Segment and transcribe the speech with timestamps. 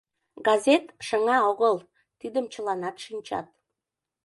[0.45, 1.75] Газет— шыҥа огыл,
[2.19, 3.47] тидым чыланат шинчат.